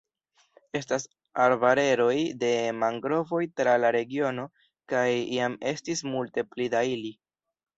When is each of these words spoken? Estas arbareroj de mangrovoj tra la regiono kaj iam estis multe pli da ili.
Estas 0.77 1.03
arbareroj 1.43 2.15
de 2.43 2.49
mangrovoj 2.83 3.43
tra 3.61 3.77
la 3.83 3.93
regiono 3.99 4.47
kaj 4.95 5.07
iam 5.37 5.59
estis 5.77 6.03
multe 6.15 6.49
pli 6.55 6.73
da 6.77 6.83
ili. 6.97 7.15